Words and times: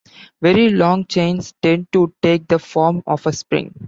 Very 0.41 0.69
long 0.69 1.05
chains 1.05 1.53
tend 1.61 1.91
to 1.91 2.11
take 2.23 2.47
the 2.47 2.57
form 2.57 3.03
of 3.05 3.27
a 3.27 3.31
spring. 3.33 3.79